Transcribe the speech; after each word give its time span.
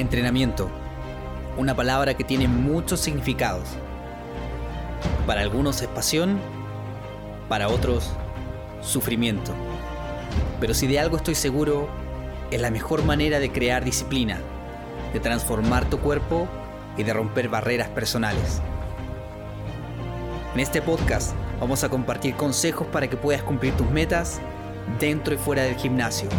Entrenamiento. 0.00 0.70
Una 1.58 1.76
palabra 1.76 2.14
que 2.14 2.24
tiene 2.24 2.48
muchos 2.48 3.00
significados. 3.00 3.68
Para 5.26 5.42
algunos 5.42 5.82
es 5.82 5.88
pasión, 5.88 6.40
para 7.50 7.68
otros 7.68 8.10
sufrimiento. 8.80 9.52
Pero 10.58 10.72
si 10.72 10.86
de 10.86 10.98
algo 10.98 11.18
estoy 11.18 11.34
seguro, 11.34 11.86
es 12.50 12.62
la 12.62 12.70
mejor 12.70 13.04
manera 13.04 13.40
de 13.40 13.52
crear 13.52 13.84
disciplina, 13.84 14.38
de 15.12 15.20
transformar 15.20 15.84
tu 15.90 15.98
cuerpo 15.98 16.48
y 16.96 17.02
de 17.02 17.12
romper 17.12 17.50
barreras 17.50 17.90
personales. 17.90 18.62
En 20.54 20.60
este 20.60 20.80
podcast 20.80 21.34
vamos 21.60 21.84
a 21.84 21.90
compartir 21.90 22.36
consejos 22.36 22.86
para 22.86 23.10
que 23.10 23.18
puedas 23.18 23.42
cumplir 23.42 23.74
tus 23.74 23.90
metas 23.90 24.40
dentro 24.98 25.34
y 25.34 25.36
fuera 25.36 25.64
del 25.64 25.76
gimnasio. 25.76 26.30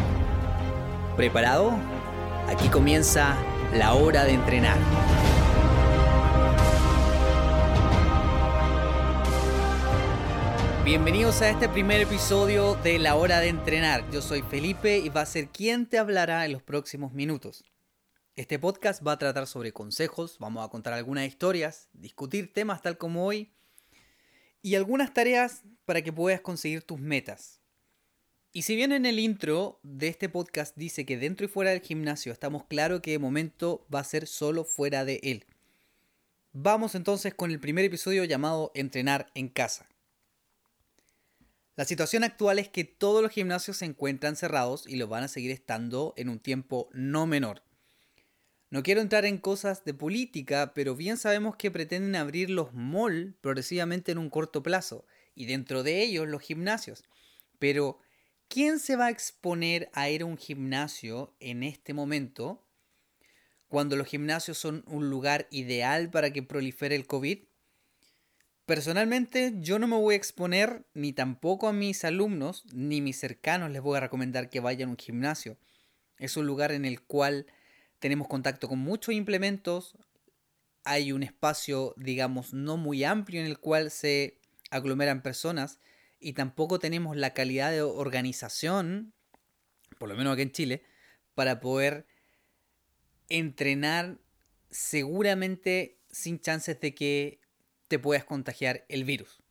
¿Preparado? 1.16 1.74
Aquí 2.50 2.68
comienza 2.70 3.36
la 3.74 3.94
hora 3.94 4.26
de 4.26 4.34
entrenar. 4.34 4.78
Bienvenidos 10.84 11.42
a 11.42 11.50
este 11.50 11.70
primer 11.70 12.02
episodio 12.02 12.76
de 12.76 13.00
La 13.00 13.16
hora 13.16 13.40
de 13.40 13.48
entrenar. 13.48 14.10
Yo 14.12 14.22
soy 14.22 14.42
Felipe 14.42 14.98
y 14.98 15.08
va 15.08 15.22
a 15.22 15.26
ser 15.26 15.48
quien 15.48 15.86
te 15.86 15.98
hablará 15.98 16.46
en 16.46 16.52
los 16.52 16.62
próximos 16.62 17.14
minutos. 17.14 17.64
Este 18.36 18.60
podcast 18.60 19.06
va 19.06 19.14
a 19.14 19.20
tratar 19.20 19.48
sobre 19.48 19.72
consejos, 19.72 20.38
vamos 20.40 20.66
a 20.66 20.70
contar 20.70 20.92
algunas 20.92 21.26
historias, 21.26 21.88
discutir 21.94 22.52
temas 22.52 22.82
tal 22.82 22.98
como 22.98 23.26
hoy 23.26 23.54
y 24.62 24.76
algunas 24.76 25.14
tareas 25.14 25.64
para 25.86 26.02
que 26.02 26.12
puedas 26.12 26.42
conseguir 26.42 26.82
tus 26.84 27.00
metas. 27.00 27.61
Y 28.54 28.64
si 28.64 28.76
bien 28.76 28.92
en 28.92 29.06
el 29.06 29.18
intro 29.18 29.80
de 29.82 30.10
este 30.10 30.28
podcast 30.28 30.76
dice 30.76 31.06
que 31.06 31.18
dentro 31.18 31.46
y 31.46 31.50
fuera 31.50 31.72
del 31.72 31.80
gimnasio 31.80 32.34
estamos 32.34 32.66
claro 32.66 33.02
que 33.02 33.12
de 33.12 33.20
momento 33.20 33.88
va 33.94 34.00
a 34.00 34.04
ser 34.04 34.28
solo 34.28 34.66
fuera 34.66 35.06
de 35.06 35.22
él. 35.24 35.46
Vamos 36.52 36.96
entonces 36.96 37.34
con 37.34 37.52
el 37.52 37.62
primer 37.62 37.86
episodio 37.86 38.26
llamado 38.26 38.74
Entrenar 38.76 39.32
en 39.36 39.48
casa. 39.48 39.88
La 41.78 41.86
situación 41.86 42.26
actual 42.26 42.60
es 42.60 42.68
que 42.68 42.84
todos 42.84 43.24
los 43.24 43.32
gimnasios 43.32 43.78
se 43.78 43.86
encuentran 43.86 44.36
cerrados 44.36 44.86
y 44.86 44.98
lo 44.98 45.08
van 45.08 45.24
a 45.24 45.30
seguir 45.30 45.52
estando 45.52 46.14
en 46.18 46.28
un 46.28 46.40
tiempo 46.40 46.90
no 46.92 47.26
menor. 47.28 47.64
No 48.70 48.84
quiero 48.84 49.00
entrar 49.00 49.24
en 49.24 49.38
cosas 49.38 49.86
de 49.86 49.94
política, 49.94 50.74
pero 50.76 50.98
bien 50.98 51.16
sabemos 51.16 51.56
que 51.56 51.72
pretenden 51.72 52.18
abrir 52.18 52.50
los 52.50 52.74
malls 52.74 53.34
progresivamente 53.40 54.12
en 54.12 54.18
un 54.18 54.30
corto 54.30 54.62
plazo, 54.62 55.06
y 55.36 55.46
dentro 55.46 55.84
de 55.84 56.04
ellos 56.04 56.28
los 56.28 56.42
gimnasios. 56.42 57.04
Pero 57.58 58.00
¿quién 58.52 58.80
se 58.80 58.98
va 58.98 59.06
a 59.06 59.10
exponer 59.10 59.90
a 59.94 60.10
ir 60.10 60.24
a 60.24 60.26
un 60.26 60.38
gimnasio 60.38 61.34
en 61.40 61.64
este 61.64 61.94
momento 61.94 62.62
cuando 63.70 63.96
los 63.96 64.08
gimnasios 64.08 64.58
son 64.58 64.84
un 64.88 65.10
lugar 65.10 65.48
ideal 65.52 66.12
para 66.12 66.34
que 66.34 66.44
prolifere 66.44 66.96
el 66.96 67.08
COVID? 67.08 67.40
Personalmente 68.66 69.54
yo 69.62 69.80
no 69.80 69.88
me 69.88 69.96
voy 69.96 70.16
a 70.16 70.18
exponer 70.18 70.86
ni 70.94 71.14
tampoco 71.14 71.70
a 71.70 71.74
mis 71.74 72.04
alumnos 72.04 72.66
ni 72.74 73.00
mis 73.00 73.18
cercanos 73.18 73.72
les 73.72 73.82
voy 73.82 73.96
a 73.96 74.02
recomendar 74.02 74.50
que 74.50 74.60
vayan 74.60 74.90
a 74.90 74.92
un 74.92 74.98
gimnasio. 74.98 75.58
Es 76.18 76.36
un 76.36 76.46
lugar 76.46 76.74
en 76.74 76.84
el 76.84 77.02
cual 77.02 77.46
tenemos 78.00 78.28
contacto 78.28 78.68
con 78.68 78.80
muchos 78.80 79.16
implementos, 79.16 79.96
hay 80.84 81.14
un 81.14 81.24
espacio 81.24 81.94
digamos 81.96 82.54
no 82.54 82.76
muy 82.76 83.06
amplio 83.06 83.40
en 83.40 83.48
el 83.48 83.60
cual 83.60 83.92
se 83.92 84.42
aglomeran 84.72 85.22
personas 85.22 85.80
y 86.22 86.34
tampoco 86.34 86.80
tenemos 86.80 87.18
la 87.18 87.34
calidad 87.34 87.72
de 87.72 87.82
organización, 87.82 89.14
por 89.98 90.08
lo 90.08 90.16
menos 90.16 90.34
aquí 90.34 90.44
en 90.44 90.52
Chile, 90.52 90.84
para 91.34 91.60
poder 91.60 92.06
entrenar 93.30 94.20
seguramente 94.70 96.00
sin 96.12 96.40
chances 96.40 96.80
de 96.80 96.94
que 96.94 97.42
te 97.88 98.00
puedas 98.00 98.24
contagiar 98.24 98.86
el 98.88 99.04
virus. 99.04 99.42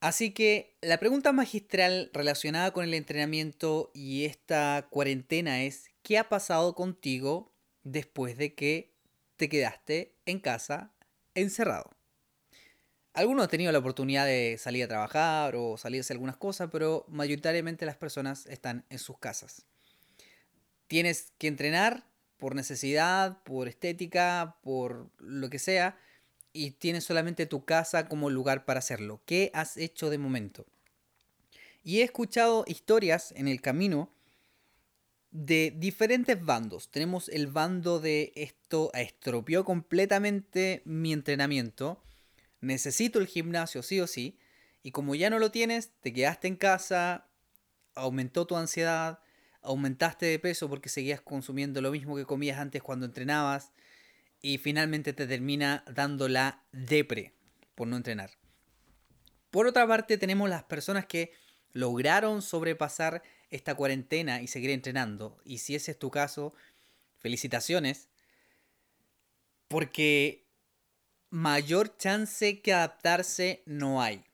Así 0.00 0.32
que 0.32 0.78
la 0.80 0.98
pregunta 0.98 1.32
magistral 1.32 2.10
relacionada 2.14 2.72
con 2.72 2.84
el 2.84 2.94
entrenamiento 2.94 3.90
y 3.92 4.24
esta 4.24 4.88
cuarentena 4.90 5.62
es, 5.62 5.90
¿qué 6.02 6.16
ha 6.16 6.30
pasado 6.30 6.74
contigo 6.74 7.52
después 7.82 8.38
de 8.38 8.54
que 8.54 8.94
te 9.36 9.50
quedaste 9.50 10.16
en 10.24 10.40
casa 10.40 10.94
encerrado? 11.34 11.99
Algunos 13.20 13.42
han 13.42 13.50
tenido 13.50 13.70
la 13.70 13.80
oportunidad 13.80 14.24
de 14.24 14.56
salir 14.58 14.82
a 14.82 14.88
trabajar 14.88 15.54
o 15.54 15.76
salir 15.76 16.00
a 16.00 16.00
hacer 16.00 16.14
algunas 16.14 16.38
cosas, 16.38 16.70
pero 16.72 17.04
mayoritariamente 17.06 17.84
las 17.84 17.96
personas 17.96 18.46
están 18.46 18.86
en 18.88 18.98
sus 18.98 19.18
casas. 19.18 19.66
Tienes 20.86 21.34
que 21.36 21.46
entrenar 21.46 22.06
por 22.38 22.54
necesidad, 22.54 23.42
por 23.42 23.68
estética, 23.68 24.56
por 24.62 25.10
lo 25.18 25.50
que 25.50 25.58
sea, 25.58 25.98
y 26.54 26.70
tienes 26.70 27.04
solamente 27.04 27.44
tu 27.44 27.66
casa 27.66 28.08
como 28.08 28.30
lugar 28.30 28.64
para 28.64 28.78
hacerlo. 28.78 29.20
¿Qué 29.26 29.50
has 29.52 29.76
hecho 29.76 30.08
de 30.08 30.16
momento? 30.16 30.64
Y 31.84 32.00
he 32.00 32.04
escuchado 32.04 32.64
historias 32.66 33.32
en 33.32 33.48
el 33.48 33.60
camino 33.60 34.08
de 35.30 35.74
diferentes 35.76 36.42
bandos. 36.42 36.90
Tenemos 36.90 37.28
el 37.28 37.48
bando 37.48 38.00
de 38.00 38.32
esto 38.34 38.90
estropeó 38.94 39.66
completamente 39.66 40.80
mi 40.86 41.12
entrenamiento 41.12 42.02
necesito 42.60 43.18
el 43.18 43.26
gimnasio 43.26 43.82
sí 43.82 44.00
o 44.00 44.06
sí, 44.06 44.38
y 44.82 44.92
como 44.92 45.14
ya 45.14 45.30
no 45.30 45.38
lo 45.38 45.50
tienes, 45.50 45.90
te 46.00 46.12
quedaste 46.12 46.48
en 46.48 46.56
casa, 46.56 47.26
aumentó 47.94 48.46
tu 48.46 48.56
ansiedad, 48.56 49.20
aumentaste 49.62 50.26
de 50.26 50.38
peso 50.38 50.68
porque 50.68 50.88
seguías 50.88 51.20
consumiendo 51.20 51.82
lo 51.82 51.90
mismo 51.90 52.16
que 52.16 52.24
comías 52.24 52.58
antes 52.58 52.82
cuando 52.82 53.06
entrenabas, 53.06 53.72
y 54.42 54.58
finalmente 54.58 55.12
te 55.12 55.26
termina 55.26 55.84
dando 55.92 56.28
la 56.28 56.62
depre 56.72 57.34
por 57.74 57.88
no 57.88 57.96
entrenar. 57.96 58.30
Por 59.50 59.66
otra 59.66 59.86
parte, 59.86 60.16
tenemos 60.16 60.48
las 60.48 60.64
personas 60.64 61.06
que 61.06 61.32
lograron 61.72 62.40
sobrepasar 62.40 63.22
esta 63.50 63.74
cuarentena 63.74 64.40
y 64.42 64.46
seguir 64.46 64.70
entrenando. 64.70 65.36
Y 65.44 65.58
si 65.58 65.74
ese 65.74 65.90
es 65.90 65.98
tu 65.98 66.10
caso, 66.10 66.54
felicitaciones. 67.18 68.08
Porque 69.68 70.46
mayor 71.30 71.96
chance 71.96 72.60
que 72.60 72.72
adaptarse 72.72 73.62
no 73.66 74.02
hay. 74.02 74.24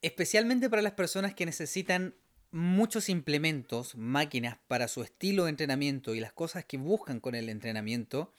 Especialmente 0.00 0.70
para 0.70 0.82
las 0.82 0.92
personas 0.92 1.34
que 1.34 1.46
necesitan 1.46 2.14
muchos 2.50 3.08
implementos, 3.08 3.94
máquinas 3.96 4.58
para 4.68 4.88
su 4.88 5.02
estilo 5.02 5.44
de 5.44 5.50
entrenamiento 5.50 6.14
y 6.14 6.20
las 6.20 6.32
cosas 6.32 6.64
que 6.64 6.78
buscan 6.78 7.20
con 7.20 7.34
el 7.34 7.48
entrenamiento, 7.48 8.32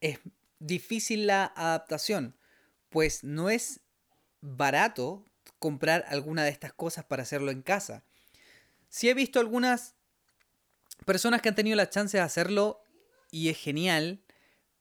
es 0.00 0.20
difícil 0.58 1.26
la 1.26 1.44
adaptación, 1.44 2.36
pues 2.88 3.24
no 3.24 3.50
es 3.50 3.80
barato 4.40 5.24
comprar 5.58 6.04
alguna 6.08 6.44
de 6.44 6.50
estas 6.50 6.72
cosas 6.72 7.04
para 7.04 7.24
hacerlo 7.24 7.50
en 7.50 7.62
casa. 7.62 8.04
Si 8.88 9.08
he 9.08 9.14
visto 9.14 9.40
algunas 9.40 9.94
personas 11.04 11.42
que 11.42 11.48
han 11.48 11.54
tenido 11.54 11.76
la 11.76 11.90
chance 11.90 12.16
de 12.16 12.22
hacerlo 12.22 12.82
y 13.30 13.48
es 13.48 13.58
genial, 13.58 14.22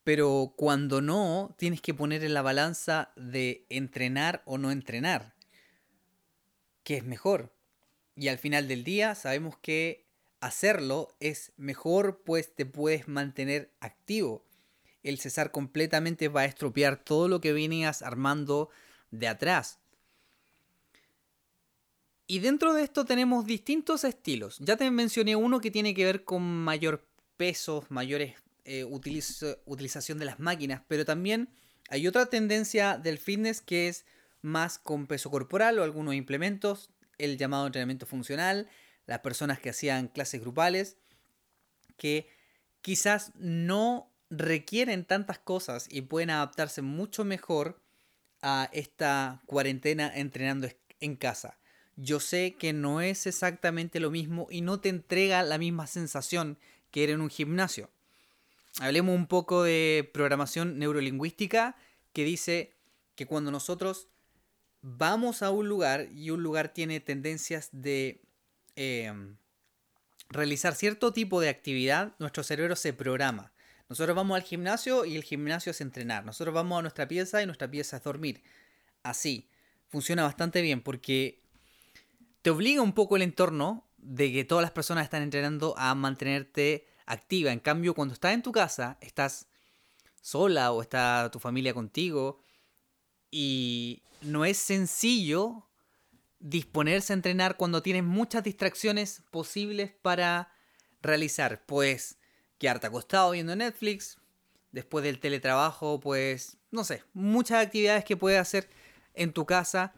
pero 0.06 0.54
cuando 0.56 1.02
no, 1.02 1.56
tienes 1.58 1.82
que 1.82 1.96
poner 1.96 2.24
en 2.24 2.36
la 2.36 2.44
balanza 2.44 3.12
de 3.16 3.66
entrenar 3.70 4.44
o 4.46 4.60
no 4.60 4.70
entrenar. 4.70 5.34
¿Qué 6.84 6.98
es 6.98 7.04
mejor? 7.04 7.52
Y 8.16 8.28
al 8.28 8.38
final 8.38 8.68
del 8.68 8.84
día 8.84 9.16
sabemos 9.16 9.58
que 9.58 10.06
hacerlo 10.42 11.16
es 11.20 11.54
mejor 11.58 12.22
pues 12.24 12.54
te 12.54 12.68
puedes 12.68 13.08
mantener 13.08 13.72
activo. 13.80 14.46
El 15.02 15.18
cesar 15.18 15.50
completamente 15.50 16.28
va 16.28 16.42
a 16.42 16.46
estropear 16.46 17.04
todo 17.04 17.28
lo 17.28 17.42
que 17.42 17.52
venías 17.52 18.04
armando 18.04 18.70
de 19.10 19.28
atrás. 19.28 19.80
Y 22.28 22.40
dentro 22.40 22.76
de 22.76 22.84
esto 22.84 23.06
tenemos 23.06 23.48
distintos 23.48 24.04
estilos. 24.04 24.60
Ya 24.60 24.78
te 24.78 24.90
mencioné 24.92 25.36
uno 25.36 25.60
que 25.60 25.72
tiene 25.72 25.96
que 25.96 26.06
ver 26.06 26.24
con 26.24 26.44
mayor 26.44 27.08
peso, 27.38 27.84
mayores 27.90 28.45
eh, 28.66 28.84
utilización 28.84 30.18
de 30.18 30.26
las 30.26 30.40
máquinas, 30.40 30.82
pero 30.88 31.06
también 31.06 31.50
hay 31.90 32.08
otra 32.08 32.26
tendencia 32.26 32.98
del 32.98 33.20
fitness 33.20 33.62
que 33.62 33.88
es 33.88 34.06
más 34.42 34.80
con 34.80 35.06
peso 35.06 35.30
corporal 35.30 35.78
o 35.78 35.84
algunos 35.84 36.16
implementos, 36.16 36.90
el 37.20 37.38
llamado 37.38 37.68
entrenamiento 37.68 38.08
funcional, 38.08 38.68
las 39.06 39.20
personas 39.20 39.60
que 39.60 39.70
hacían 39.70 40.08
clases 40.08 40.42
grupales, 40.42 40.98
que 41.96 42.28
quizás 42.82 43.34
no 43.36 44.12
requieren 44.32 45.06
tantas 45.06 45.38
cosas 45.38 45.88
y 45.90 46.02
pueden 46.02 46.32
adaptarse 46.32 46.82
mucho 46.82 47.24
mejor 47.24 47.80
a 48.42 48.70
esta 48.74 49.44
cuarentena 49.46 50.12
entrenando 50.14 50.70
en 51.00 51.16
casa. 51.16 51.60
Yo 51.98 52.20
sé 52.20 52.56
que 52.58 52.74
no 52.74 53.00
es 53.00 53.28
exactamente 53.28 54.00
lo 54.00 54.10
mismo 54.10 54.48
y 54.50 54.62
no 54.62 54.80
te 54.80 54.90
entrega 54.90 55.44
la 55.44 55.60
misma 55.60 55.86
sensación 55.86 56.58
que 56.90 57.04
era 57.04 57.14
en 57.14 57.22
un 57.22 57.30
gimnasio 57.30 57.92
hablemos 58.80 59.16
un 59.16 59.28
poco 59.28 59.64
de 59.64 60.10
programación 60.14 60.80
neurolingüística 60.80 61.76
que 62.14 62.24
dice 62.24 62.74
que 63.16 63.26
cuando 63.26 63.52
nosotros 63.52 64.10
vamos 64.82 65.42
a 65.42 65.50
un 65.52 65.68
lugar 65.68 66.10
y 66.12 66.30
un 66.30 66.44
lugar 66.44 66.74
tiene 66.74 67.00
tendencias 67.00 67.70
de 67.72 68.22
em, 68.76 69.38
realizar 70.30 70.76
cierto 70.76 71.14
tipo 71.14 71.42
de 71.42 71.50
actividad, 71.50 72.16
nuestro 72.20 72.44
cerebro 72.44 72.76
se 72.76 72.94
programa. 72.94 73.54
Nosotros 73.90 74.16
vamos 74.16 74.36
al 74.36 74.44
gimnasio 74.44 75.06
y 75.06 75.16
el 75.16 75.24
gimnasio 75.24 75.72
es 75.72 75.82
entrenar. 75.82 76.26
Nosotros 76.26 76.54
vamos 76.54 76.80
a 76.80 76.82
nuestra 76.82 77.08
pieza 77.08 77.42
y 77.42 77.46
nuestra 77.46 77.70
pieza 77.70 77.98
es 77.98 78.04
dormir. 78.04 78.44
Así. 79.04 79.50
Funciona 79.88 80.24
bastante 80.24 80.62
bien 80.62 80.82
porque 80.82 81.44
te 82.42 82.50
obliga 82.50 82.82
un 82.82 82.94
poco 82.94 83.16
el 83.16 83.22
entorno 83.22 83.88
de 83.98 84.32
que 84.32 84.44
todas 84.44 84.64
las 84.64 84.72
personas 84.72 85.04
están 85.04 85.22
entrenando 85.22 85.76
a 85.78 85.94
mantenerte 85.96 86.88
activa. 87.06 87.52
En 87.52 87.60
cambio, 87.60 87.94
cuando 87.94 88.14
estás 88.14 88.34
en 88.34 88.42
tu 88.42 88.52
casa, 88.52 88.98
estás 89.02 89.48
sola 90.22 90.72
o 90.72 90.82
está 90.82 91.30
tu 91.32 91.40
familia 91.40 91.74
contigo 91.74 92.40
y 93.30 94.02
no 94.22 94.46
es 94.46 94.58
sencillo 94.58 95.68
disponerse 96.40 97.14
a 97.14 97.16
entrenar 97.16 97.58
cuando 97.58 97.82
tienes 97.82 98.04
muchas 98.04 98.44
distracciones 98.44 99.24
posibles 99.32 99.92
para 100.02 100.52
realizar. 101.02 101.64
Pues 101.66 102.18
quedarte 102.58 102.88
acostado 102.88 103.32
viendo 103.32 103.56
Netflix, 103.56 104.18
después 104.72 105.04
del 105.04 105.20
teletrabajo, 105.20 106.00
pues, 106.00 106.58
no 106.72 106.84
sé, 106.84 107.04
muchas 107.14 107.66
actividades 107.66 108.04
que 108.04 108.18
puedes 108.18 108.40
hacer 108.40 108.70
en 109.14 109.32
tu 109.32 109.46
casa 109.46 109.94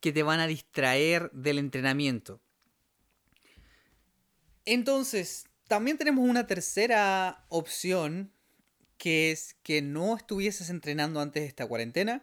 que 0.00 0.12
te 0.12 0.22
van 0.22 0.40
a 0.40 0.46
distraer 0.46 1.30
del 1.32 1.58
entrenamiento. 1.58 2.40
Entonces, 4.64 5.46
también 5.68 5.98
tenemos 5.98 6.28
una 6.28 6.46
tercera 6.46 7.44
opción, 7.48 8.30
que 8.98 9.30
es 9.30 9.56
que 9.62 9.82
no 9.82 10.16
estuvieses 10.16 10.70
entrenando 10.70 11.20
antes 11.20 11.42
de 11.42 11.48
esta 11.48 11.66
cuarentena 11.66 12.22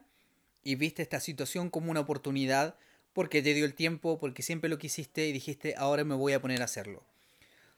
y 0.63 0.75
viste 0.75 1.01
esta 1.01 1.19
situación 1.19 1.69
como 1.69 1.91
una 1.91 1.99
oportunidad 1.99 2.75
porque 3.11 3.43
te 3.43 3.53
dio 3.53 3.65
el 3.65 3.75
tiempo, 3.75 4.17
porque 4.19 4.41
siempre 4.41 4.69
lo 4.69 4.79
quisiste 4.79 5.27
y 5.27 5.33
dijiste, 5.33 5.75
ahora 5.77 6.03
me 6.03 6.15
voy 6.15 6.33
a 6.33 6.41
poner 6.41 6.61
a 6.61 6.65
hacerlo. 6.65 7.03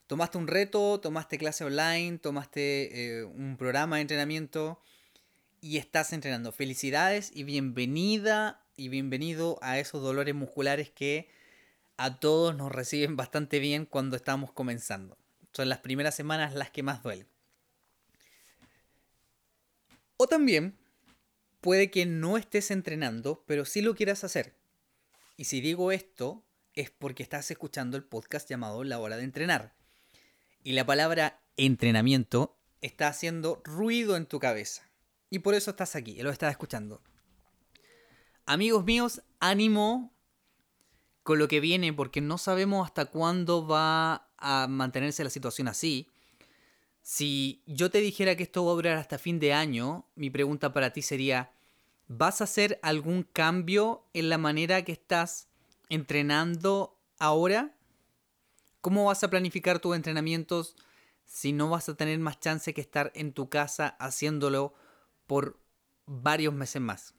Tomaste 0.08 0.38
un 0.38 0.48
reto, 0.48 1.00
tomaste 1.02 1.38
clase 1.38 1.66
online, 1.66 2.20
tomaste 2.20 3.18
eh, 3.18 3.24
un 3.24 3.58
programa 3.58 3.98
de 3.98 4.04
entrenamiento 4.04 4.80
y 5.62 5.78
estás 5.78 6.14
entrenando. 6.14 6.52
Felicidades 6.52 7.32
y 7.34 7.44
bienvenida 7.44 8.62
y 8.78 8.90
bienvenido 8.90 9.58
a 9.62 9.80
esos 9.80 10.02
dolores 10.02 10.36
musculares 10.36 10.90
que 10.90 11.28
a 11.98 12.20
todos 12.20 12.56
nos 12.56 12.72
reciben 12.72 13.16
bastante 13.18 13.60
bien 13.60 13.86
cuando 13.86 14.16
estamos 14.16 14.52
comenzando. 14.52 15.18
Son 15.56 15.70
las 15.70 15.80
primeras 15.80 16.14
semanas 16.14 16.54
las 16.54 16.70
que 16.70 16.84
más 16.84 17.02
duelen. 17.02 17.28
O 20.18 20.28
también 20.28 20.78
puede 21.62 21.90
que 21.90 22.06
no 22.06 22.38
estés 22.38 22.72
entrenando, 22.72 23.46
pero 23.48 23.64
sí 23.64 23.82
lo 23.82 23.96
quieras 23.96 24.26
hacer. 24.26 24.54
Y 25.38 25.46
si 25.46 25.62
digo 25.62 25.94
esto, 25.94 26.44
es 26.74 26.92
porque 26.92 27.24
estás 27.24 27.50
escuchando 27.52 27.96
el 27.96 28.04
podcast 28.04 28.50
llamado 28.50 28.84
La 28.84 29.00
Hora 29.00 29.16
de 29.16 29.24
Entrenar. 29.24 29.74
Y 30.62 30.74
la 30.74 30.86
palabra 30.86 31.42
entrenamiento 31.56 32.58
está 32.82 33.08
haciendo 33.08 33.62
ruido 33.64 34.18
en 34.18 34.26
tu 34.26 34.40
cabeza. 34.40 34.90
Y 35.30 35.40
por 35.40 35.54
eso 35.54 35.72
estás 35.72 35.96
aquí, 35.96 36.22
lo 36.22 36.32
estás 36.32 36.52
escuchando. 36.52 37.02
Amigos 38.46 38.84
míos, 38.84 39.22
ánimo 39.40 40.14
con 41.24 41.40
lo 41.40 41.48
que 41.48 41.62
viene 41.62 41.94
porque 41.94 42.20
no 42.20 42.38
sabemos 42.38 42.86
hasta 42.86 43.06
cuándo 43.06 43.66
va 43.66 44.25
a 44.38 44.68
mantenerse 44.68 45.24
la 45.24 45.30
situación 45.30 45.68
así. 45.68 46.10
Si 47.02 47.62
yo 47.66 47.92
te 47.92 48.00
dijera 48.00 48.36
que 48.36 48.44
esto 48.44 48.66
va 48.66 48.72
a 48.72 48.76
durar 48.76 48.98
hasta 48.98 49.18
fin 49.18 49.40
de 49.40 49.54
año, 49.54 50.08
mi 50.16 50.30
pregunta 50.30 50.74
para 50.74 50.92
ti 50.92 51.02
sería, 51.02 51.52
¿vas 52.08 52.42
a 52.42 52.46
hacer 52.46 52.80
algún 52.82 53.24
cambio 53.24 54.06
en 54.14 54.30
la 54.30 54.38
manera 54.38 54.84
que 54.84 54.92
estás 54.92 55.48
entrenando 55.90 56.98
ahora? 57.20 57.76
¿Cómo 58.82 59.06
vas 59.06 59.24
a 59.24 59.30
planificar 59.30 59.80
tus 59.80 59.96
entrenamientos 59.96 60.76
si 61.26 61.54
no 61.54 61.70
vas 61.70 61.90
a 61.90 61.96
tener 61.96 62.18
más 62.20 62.40
chance 62.40 62.74
que 62.74 62.82
estar 62.82 63.12
en 63.16 63.34
tu 63.34 63.50
casa 63.50 63.96
haciéndolo 64.00 64.74
por 65.28 65.60
varios 66.06 66.54
meses 66.54 66.82
más? 66.82 67.14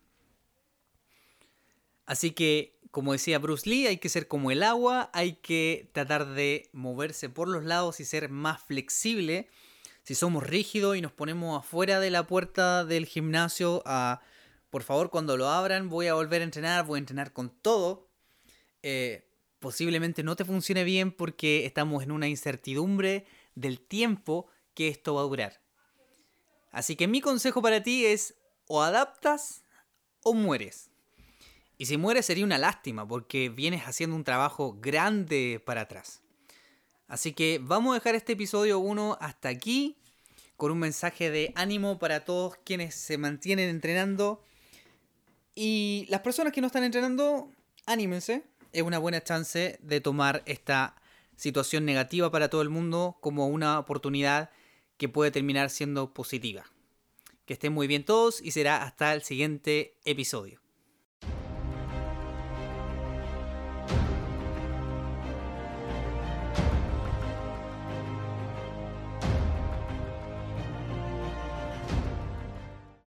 Así 2.07 2.31
que, 2.31 2.76
como 2.97 3.13
decía 3.13 3.39
Bruce 3.39 3.69
Lee, 3.69 3.89
hay 3.89 3.99
que 3.99 4.09
ser 4.09 4.27
como 4.27 4.51
el 4.51 4.63
agua, 4.63 5.11
hay 5.13 5.35
que 5.35 5.91
tratar 5.93 6.29
de 6.29 6.71
moverse 6.73 7.29
por 7.29 7.47
los 7.47 7.63
lados 7.63 8.01
y 8.01 8.07
ser 8.07 8.31
más 8.31 8.63
flexible. 8.63 9.51
Si 10.03 10.15
somos 10.15 10.43
rígidos 10.43 10.97
y 10.97 11.03
nos 11.03 11.13
ponemos 11.13 11.59
afuera 11.59 12.01
de 12.01 12.09
la 12.09 12.27
puerta 12.27 12.87
del 12.87 13.05
gimnasio 13.05 13.83
a, 13.85 14.23
por 14.71 14.83
favor, 14.83 15.11
cuando 15.11 15.37
lo 15.37 15.51
abran 15.51 15.91
voy 15.91 16.07
a 16.07 16.15
volver 16.15 16.41
a 16.41 16.45
entrenar, 16.45 16.87
voy 16.87 16.97
a 16.97 17.01
entrenar 17.01 17.35
con 17.35 17.51
todo, 17.51 18.09
eh, 18.83 19.29
posiblemente 19.59 20.23
no 20.23 20.35
te 20.35 20.47
funcione 20.47 20.83
bien 20.83 21.13
porque 21.13 21.67
estamos 21.67 22.03
en 22.03 22.13
una 22.13 22.29
incertidumbre 22.29 23.27
del 23.55 23.79
tiempo 23.79 24.47
que 24.73 24.89
esto 24.89 25.17
va 25.17 25.21
a 25.21 25.25
durar. 25.25 25.61
Así 26.71 26.97
que 26.97 27.09
mi 27.09 27.21
consejo 27.21 27.61
para 27.61 27.83
ti 27.83 28.07
es 28.07 28.37
o 28.67 28.81
adaptas 28.81 29.65
o 30.23 30.33
mueres. 30.33 30.89
Y 31.79 31.87
si 31.87 31.97
mueres 31.97 32.27
sería 32.27 32.45
una 32.45 32.59
lástima 32.59 33.07
porque 33.07 33.49
vienes 33.49 33.83
haciendo 33.83 34.17
un 34.17 34.25
trabajo 34.25 34.77
grande 34.81 35.63
para 35.65 35.83
atrás. 35.83 36.23
Así 37.09 37.33
que 37.33 37.61
vamos 37.63 37.93
a 37.93 37.99
dejar 37.99 38.15
este 38.15 38.33
episodio 38.33 38.79
1 38.79 39.19
hasta 39.21 39.49
aquí 39.49 39.97
con 40.57 40.73
un 40.73 40.79
mensaje 40.79 41.31
de 41.31 41.53
ánimo 41.55 41.99
para 41.99 42.25
todos 42.25 42.57
quienes 42.65 42.95
se 42.95 43.19
mantienen 43.19 43.69
entrenando. 43.69 44.43
Y 45.55 46.07
las 46.09 46.21
personas 46.21 46.53
que 46.53 46.61
no 46.61 46.67
están 46.67 46.85
entrenando, 46.85 47.51
anímense. 47.87 48.45
Es 48.73 48.83
una 48.83 48.99
buena 48.99 49.23
chance 49.23 49.79
de 49.81 50.01
tomar 50.01 50.43
esta 50.47 50.97
situación 51.37 51.85
negativa 51.85 52.31
para 52.31 52.49
todo 52.49 52.63
el 52.63 52.71
mundo 52.71 53.19
como 53.21 53.49
una 53.49 53.79
oportunidad 53.79 54.51
que 54.97 55.09
puede 55.09 55.31
terminar 55.31 55.71
siendo 55.71 56.13
positiva. 56.13 56.65
Que 57.45 57.53
estén 57.53 57.73
muy 57.73 57.87
bien 57.87 58.05
todos 58.05 58.41
y 58.41 58.51
será 58.51 58.83
hasta 58.83 59.15
el 59.15 59.23
siguiente 59.23 59.95
episodio. 60.05 60.66